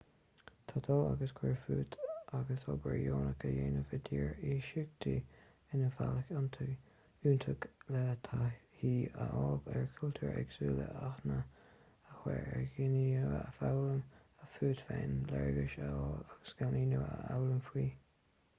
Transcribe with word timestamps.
tá 0.69 0.79
dul 0.85 0.99
agus 1.07 1.33
cuir 1.39 1.57
fút 1.63 1.95
agus 2.37 2.63
obair 2.75 2.93
dheonach 3.01 3.43
a 3.47 3.49
dhéanamh 3.57 3.91
i 3.97 3.97
dtír 4.05 4.31
iasachta 4.53 5.11
ina 5.79 5.89
bhealach 5.99 6.31
iontach 6.35 7.67
le 7.95 8.01
taithí 8.29 8.93
a 9.25 9.27
fháil 9.35 9.69
ar 9.75 9.85
chultúr 9.99 10.31
éagsúil 10.39 10.81
aithne 10.87 11.37
a 11.41 12.17
chur 12.23 12.33
ar 12.37 12.63
dhaoine 12.77 13.03
nua 13.27 13.43
foghlaim 13.59 14.01
fút 14.55 14.81
féin 14.89 15.13
léargas 15.35 15.77
a 15.77 15.77
fháil 15.93 16.15
agus 16.23 16.53
scileanna 16.55 16.89
nua 16.95 17.13
a 17.19 17.21
fhoghlaim 17.31 17.61
fiú 17.71 17.87